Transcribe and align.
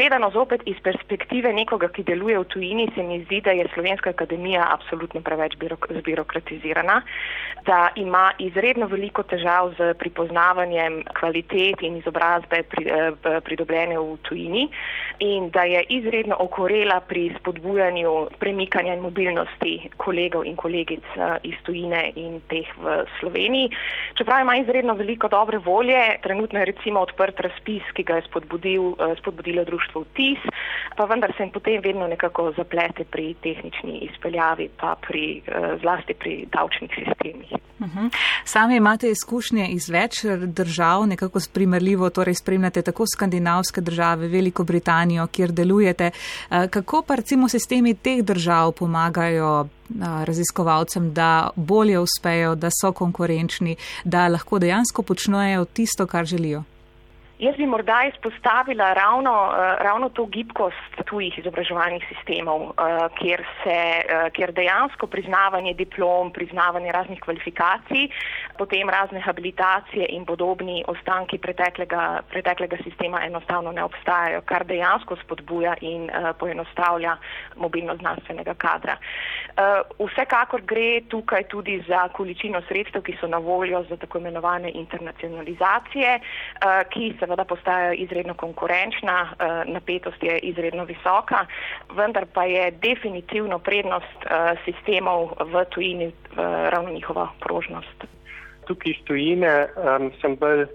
gledano 0.00 0.30
zopet 0.30 0.62
iz 0.64 0.78
perspektive 0.80 1.52
nekoga, 1.52 1.90
ki 1.92 2.02
deluje 2.08 2.38
v 2.40 2.44
tujini, 2.48 2.86
se 2.94 3.02
mi 3.04 3.20
zdi, 3.24 3.42
da 3.44 3.52
je 3.52 3.68
Slovenska 3.74 4.10
akademija 4.10 4.64
absolutno 4.72 5.20
preveč 5.20 5.56
birok 5.60 5.86
zbirokratizirana, 5.92 7.02
da 7.68 7.90
ima 7.96 8.30
izredno 8.38 8.86
veliko 8.88 9.22
težav 9.22 9.74
z 9.76 9.92
pripoznavanjem 10.00 11.02
kvalitet 11.18 11.82
in 11.84 11.98
izobrazbe 12.00 12.62
pri, 12.62 12.86
eh, 12.88 13.40
pridobljene 13.44 13.98
v 13.98 14.16
tujini 14.22 14.68
in 15.18 15.50
da 15.50 15.62
je 15.68 15.84
izredno 15.88 16.36
okorela 16.38 17.00
pri 17.00 17.34
spodbujanju 17.38 18.28
premikanja 18.38 18.94
in 18.94 19.00
mobilnosti 19.00 19.90
kolegov 19.96 20.46
in 20.46 20.56
kolegic 20.56 21.04
eh, 21.16 21.36
iz 21.42 21.60
tujine 21.62 22.12
in 22.16 22.40
teh 22.48 22.68
v 22.78 23.04
Sloveniji. 23.20 23.68
Čeprav 24.16 24.40
ima 24.40 24.56
izredno 24.56 24.94
veliko 24.94 25.28
dobre 25.28 25.58
volje, 25.58 26.16
trenutno 26.22 26.58
je 26.58 26.72
recimo 26.72 27.00
odprt 27.00 27.40
razpis, 27.40 27.82
ki 27.92 28.02
ga 28.02 28.16
je 28.16 28.28
spodbudil, 28.30 28.92
eh, 28.96 29.14
spodbudilo 29.20 29.64
društvo 29.64 29.89
TIS, 30.16 30.42
pa 30.96 31.04
vendar 31.04 31.32
se 31.36 31.42
jim 31.42 31.52
potem 31.52 31.80
vedno 31.84 32.06
nekako 32.06 32.52
zaplete 32.56 33.04
pri 33.04 33.34
tehnični 33.42 33.98
izpeljavi, 34.10 34.68
pa 34.80 34.94
pri, 35.06 35.42
eh, 35.46 35.76
zlasti 35.80 36.14
pri 36.14 36.46
davčnih 36.52 36.90
sistemih. 36.94 37.52
Uhum. 37.80 38.10
Sami 38.44 38.76
imate 38.76 39.10
izkušnje 39.10 39.68
iz 39.68 39.88
več 39.88 40.24
držav, 40.46 41.06
nekako 41.06 41.40
primerljivo, 41.54 42.10
torej 42.10 42.34
spremljate 42.34 42.82
tako 42.82 43.04
skandinavske 43.14 43.80
države, 43.80 44.28
Veliko 44.28 44.64
Britanijo, 44.64 45.26
kjer 45.26 45.52
delujete. 45.52 46.10
Kako 46.70 47.02
pa 47.02 47.14
recimo 47.14 47.48
sistemi 47.48 47.94
teh 47.94 48.24
držav 48.24 48.72
pomagajo 48.72 49.68
raziskovalcem, 50.24 51.12
da 51.14 51.50
bolje 51.56 51.98
uspejo, 51.98 52.54
da 52.54 52.68
so 52.80 52.92
konkurenčni, 52.92 53.76
da 54.04 54.28
lahko 54.28 54.58
dejansko 54.58 55.02
počnejo 55.02 55.64
tisto, 55.64 56.06
kar 56.06 56.24
želijo? 56.24 56.62
Jaz 57.40 57.56
bi 57.56 57.64
morda 57.66 58.02
izpostavila 58.04 58.92
ravno, 58.92 59.32
uh, 59.32 59.56
ravno 59.80 60.08
to 60.08 60.26
gibkost 60.26 60.98
tujih 61.08 61.38
izobraževalnih 61.38 62.04
sistemov, 62.08 62.60
uh, 62.60 62.72
kjer, 63.16 63.40
se, 63.62 63.76
uh, 64.04 64.26
kjer 64.36 64.52
dejansko 64.52 65.06
priznavanje 65.06 65.72
diplom, 65.74 66.32
priznavanje 66.36 66.92
raznih 66.92 67.20
kvalifikacij, 67.20 68.10
potem 68.58 68.90
razne 68.92 69.20
habilitacije 69.20 70.06
in 70.08 70.26
podobni 70.28 70.84
ostanki 70.86 71.38
preteklega, 71.38 72.20
preteklega 72.28 72.76
sistema 72.84 73.22
enostavno 73.24 73.72
ne 73.72 73.84
obstajajo, 73.88 74.42
kar 74.44 74.66
dejansko 74.66 75.16
spodbuja 75.22 75.74
in 75.80 76.10
poenostavlja 76.38 77.16
mobilnost 77.56 78.00
znanstvenega 78.00 78.54
kadra. 78.54 78.96
Vsekakor 79.98 80.60
gre 80.66 81.00
tukaj 81.08 81.44
tudi 81.48 81.78
za 81.88 82.08
količino 82.08 82.60
sredstev, 82.68 83.02
ki 83.02 83.16
so 83.20 83.26
na 83.26 83.38
voljo 83.38 83.82
za 83.88 83.96
tako 83.96 84.18
imenovane 84.18 84.70
internacionalizacije, 84.74 86.20
ki 86.90 87.14
se 87.20 87.29
seveda 87.30 87.44
postajajo 87.44 87.92
izredno 87.92 88.34
konkurenčna, 88.34 89.30
eh, 89.30 89.64
napetost 89.66 90.22
je 90.22 90.38
izredno 90.38 90.84
visoka, 90.84 91.46
vendar 91.94 92.26
pa 92.34 92.44
je 92.44 92.70
definitivno 92.70 93.58
prednost 93.58 94.18
eh, 94.24 94.54
sistemov 94.64 95.30
v 95.38 95.64
tujini 95.70 96.04
eh, 96.04 96.12
ravno 96.70 96.90
njihova 96.90 97.28
prožnost. 97.40 98.04
Tukaj 98.66 98.90
iz 98.90 99.04
tujine 99.04 99.66
um, 99.66 100.10
sem 100.20 100.36
bolj 100.36 100.66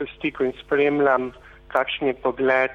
v 0.00 0.06
stiku 0.16 0.44
in 0.44 0.52
spremljam, 0.64 1.32
kakšen 1.68 2.08
je 2.08 2.14
pogled 2.14 2.70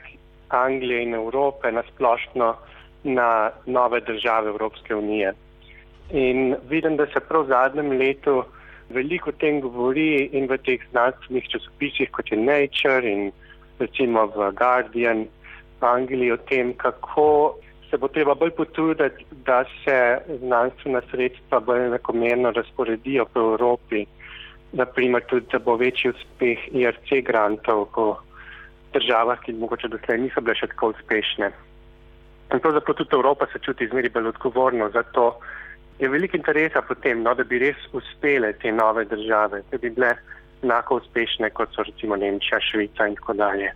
Anglije 0.50 1.04
in 1.04 1.14
Evrope 1.14 1.72
na 1.72 1.84
splošno 1.94 2.56
na 3.04 3.52
nove 3.66 4.00
države 4.02 4.50
Evropske 4.50 4.96
unije. 4.96 5.34
In 6.12 6.56
vidim, 6.70 6.98
da 6.98 7.06
se 7.06 7.20
prav 7.20 7.44
v 7.44 7.48
zadnjem 7.48 7.92
letu 7.92 8.44
veliko 8.90 9.30
o 9.30 9.38
tem 9.38 9.62
govori 9.62 10.30
in 10.34 10.48
v 10.50 10.58
teh 10.66 10.84
znanstvenih 10.92 11.50
časopisih, 11.50 12.12
kot 12.12 12.32
je 12.32 12.38
Nature 12.38 13.06
in 13.06 13.32
recimo 13.80 14.28
v 14.36 14.52
Guardian 14.58 15.28
v 15.80 15.86
Angliji, 15.86 16.32
o 16.32 16.38
tem, 16.38 16.74
kako 16.74 17.56
se 17.90 17.98
bo 17.98 18.08
treba 18.08 18.36
bolj 18.36 18.52
potruditi, 18.52 19.26
da 19.46 19.64
se 19.84 20.20
znanstvena 20.42 21.02
sredstva 21.12 21.60
bolj 21.60 21.86
enakomerno 21.86 22.52
razporedijo 22.52 23.26
po 23.34 23.40
Evropi. 23.40 24.06
Naprimer, 24.72 25.24
tudi, 25.26 25.48
da 25.52 25.60
bo 25.60 25.76
večji 25.76 26.12
uspeh 26.12 26.68
IRC 26.72 27.24
grantov 27.26 27.88
po 27.96 28.18
državah, 28.94 29.40
ki 29.42 29.58
mogoče 29.58 29.88
doslej 29.88 30.22
niso 30.26 30.42
bile 30.42 30.56
še 30.60 30.70
tako 30.74 30.92
uspešne. 30.94 31.50
In 32.54 32.62
pravzaprav 32.62 32.98
tudi 32.98 33.16
Evropa 33.18 33.48
se 33.54 33.62
čuti 33.66 33.86
izmeri 33.86 34.10
bolj 34.10 34.30
odgovorno 34.34 34.90
za 34.94 35.04
to, 35.14 35.32
je 36.00 36.10
veliko 36.10 36.38
interesa 36.38 36.82
potem, 36.82 37.22
no, 37.22 37.34
da 37.36 37.44
bi 37.44 37.60
res 37.60 37.78
uspele 37.94 38.54
te 38.54 38.72
nove 38.72 39.06
države, 39.06 39.62
da 39.72 39.78
bi 39.78 39.90
bile 39.90 40.14
enako 40.64 40.96
uspešne 40.96 41.50
kot 41.50 41.76
so 41.76 41.84
recimo 41.84 42.16
Nemčija, 42.16 42.60
Švica 42.72 43.08
in 43.08 43.16
tako 43.16 43.34
dalje. 43.34 43.72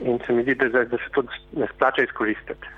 In 0.00 0.18
se 0.26 0.32
mi 0.32 0.42
zdi, 0.42 0.54
da, 0.54 0.84
da 0.84 0.96
se 0.96 1.10
to 1.14 1.24
ne 1.52 1.66
splača 1.74 2.02
izkoristiti. 2.02 2.76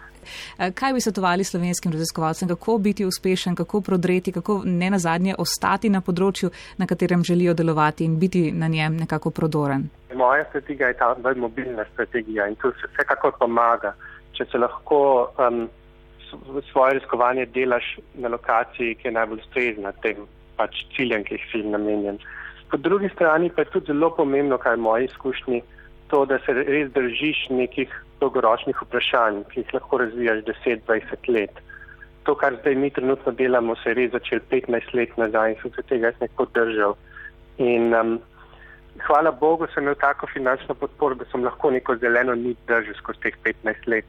Eh, 0.59 0.71
kaj 0.73 0.93
bi 0.93 1.01
svetovali 1.01 1.45
slovenskim 1.45 1.93
raziskovalcem, 1.93 2.49
kako 2.49 2.79
biti 2.79 3.05
uspešen, 3.05 3.55
kako 3.55 3.81
prodreti, 3.81 4.33
kako 4.33 4.63
ne 4.65 4.91
na 4.91 4.99
zadnje 4.99 5.35
ostati 5.39 5.91
na 5.91 6.01
področju, 6.01 6.51
na 6.79 6.87
katerem 6.87 7.25
želijo 7.25 7.55
delovati 7.55 8.05
in 8.05 8.19
biti 8.19 8.53
na 8.53 8.69
njem 8.69 8.97
nekako 8.97 9.31
prodoren? 9.31 9.89
Moja 10.15 10.45
strategija 10.49 10.89
je 10.89 10.97
ta 10.97 11.15
mobilna 11.37 11.85
strategija 11.93 12.49
in 12.49 12.55
to 12.55 12.71
se 12.71 12.91
vsekakor 12.93 13.33
pomaga, 13.39 13.95
če 14.33 14.45
se 14.45 14.59
lahko 14.59 15.33
um, 15.39 15.69
svoje 16.73 16.95
riskovanje 16.99 17.47
delaš 17.47 17.99
na 18.15 18.29
lokaciji, 18.29 18.95
ki 18.95 19.09
je 19.09 19.17
najbolj 19.19 19.43
ustrezna 19.45 19.93
tem 20.05 20.27
pač 20.57 20.85
ciljem, 20.97 21.25
ki 21.25 21.37
jih 21.37 21.45
si 21.51 21.63
namenjen. 21.65 22.19
Po 22.71 22.77
drugi 22.77 23.11
strani 23.15 23.51
pa 23.51 23.63
je 23.63 23.73
tudi 23.73 23.93
zelo 23.93 24.11
pomembno, 24.17 24.59
kaj 24.59 24.77
je 24.77 24.85
moje 24.87 25.05
izkušnje, 25.11 25.61
to, 26.09 26.25
da 26.27 26.39
se 26.45 26.55
res 26.57 26.91
držiš 26.93 27.47
nekih 27.51 27.93
dolgoročnih 28.21 28.83
vprašanj, 28.85 29.43
ki 29.51 29.63
jih 29.63 29.75
lahko 29.77 30.01
razvijaš 30.05 30.45
10-20 30.49 31.31
let. 31.37 31.63
To, 32.27 32.35
kar 32.39 32.55
zdaj 32.61 32.77
mi 32.79 32.91
trenutno 32.91 33.33
delamo, 33.33 33.77
se 33.83 33.91
je 33.91 33.99
res 33.99 34.13
začel 34.13 34.43
15 34.51 34.93
let 34.95 35.17
nazaj 35.19 35.55
in 35.55 35.59
sem 35.63 35.73
se 35.77 35.87
tega 35.89 36.13
jaz 36.13 36.21
neko 36.21 36.47
držal. 36.55 36.95
In 37.59 37.95
um, 37.99 38.13
hvala 39.09 39.33
Bogu 39.33 39.67
sem 39.73 39.83
imel 39.83 39.99
tako 40.01 40.29
finančno 40.33 40.75
podporo, 40.79 41.19
da 41.19 41.27
sem 41.33 41.45
lahko 41.45 41.73
neko 41.75 41.97
zeleno 42.05 42.37
nit 42.39 42.61
držal 42.69 42.95
skozi 43.01 43.25
teh 43.27 43.41
15 43.49 43.89
let 43.89 44.07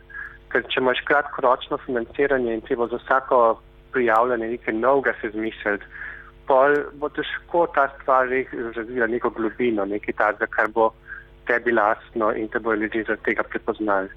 ker 0.53 0.65
če 0.69 0.81
imaš 0.81 1.01
kratkoročno 1.09 1.79
financiranje 1.85 2.53
in 2.53 2.61
treba 2.61 2.87
za 2.87 3.01
vsako 3.01 3.59
prijavljanje 3.93 4.47
nekaj 4.53 4.73
novega 4.77 5.13
se 5.21 5.29
zmisliti, 5.33 5.85
pol 6.47 6.75
bo 7.01 7.09
težko 7.09 7.65
ta 7.75 7.87
stvar 8.01 8.29
razvila 8.77 9.07
neko 9.07 9.29
globino, 9.37 9.85
nekaj 9.85 10.17
takega, 10.21 10.49
kar 10.55 10.71
bo 10.75 10.91
tebi 11.47 11.73
lastno 11.75 12.31
in 12.37 12.47
te 12.47 12.59
bo 12.59 12.73
ljudje 12.73 13.03
zaradi 13.07 13.29
tega 13.29 13.43
prepoznali. 13.43 14.09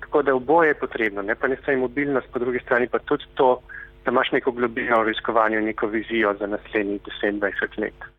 Tako 0.00 0.22
da 0.22 0.34
oboje 0.34 0.72
je 0.72 0.80
potrebno, 0.80 1.22
ne 1.22 1.34
pa 1.34 1.48
ne 1.48 1.56
samo 1.64 1.86
mobilnost, 1.86 2.32
po 2.32 2.38
drugi 2.38 2.60
strani 2.64 2.88
pa 2.88 2.98
tudi 2.98 3.24
to, 3.34 3.60
da 4.04 4.10
imaš 4.10 4.32
neko 4.32 4.52
globino 4.52 5.00
v 5.00 5.08
raziskovanju, 5.08 5.60
neko 5.60 5.86
vizijo 5.86 6.34
za 6.40 6.46
naslednjih 6.46 7.00
10-20 7.22 7.80
let. 7.80 8.13